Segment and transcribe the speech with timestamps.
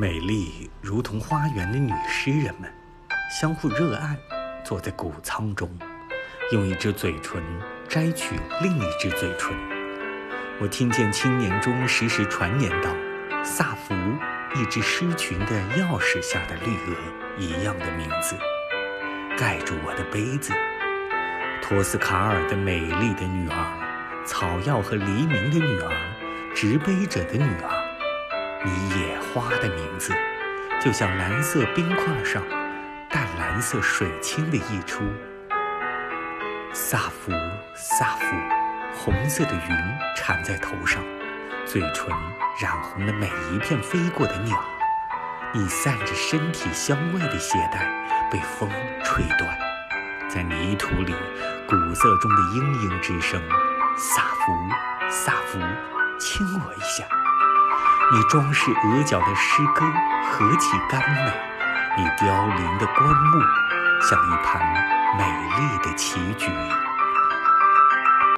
[0.00, 2.72] 美丽如同花园的女诗人们，
[3.28, 4.16] 相互热爱，
[4.64, 5.68] 坐在谷仓中，
[6.52, 7.42] 用一只嘴唇
[7.88, 9.52] 摘取另一只嘴唇。
[10.60, 12.94] 我听见青年中时时传言道
[13.42, 13.92] ：“萨福，
[14.54, 16.96] 一只狮群的钥匙下的绿鹅
[17.36, 18.36] 一样的名字，
[19.36, 20.52] 盖住我的杯子。
[21.60, 25.90] 托斯卡尔的美丽的女儿，草药和黎明的女儿，
[26.54, 27.74] 执杯者的女儿。”
[28.64, 30.12] 你野花的名字，
[30.80, 32.42] 就像蓝色冰块上
[33.08, 35.04] 淡蓝色水清的溢出。
[36.72, 37.30] 萨福，
[37.74, 38.36] 萨福，
[38.94, 39.76] 红色的云
[40.16, 41.02] 缠在头上，
[41.64, 42.08] 嘴唇
[42.60, 44.60] 染红了每一片飞过的鸟。
[45.52, 47.88] 你散着身体香味的鞋带
[48.30, 48.68] 被风
[49.04, 49.58] 吹断，
[50.28, 51.14] 在泥土里，
[51.66, 53.40] 古色中的嘤嘤之声。
[53.96, 54.52] 萨福，
[58.10, 59.84] 你装饰额角的诗歌
[60.24, 61.30] 何其甘美！
[61.98, 63.38] 你凋零的棺木
[64.00, 64.62] 像一盘
[65.18, 65.24] 美
[65.58, 66.50] 丽的棋局。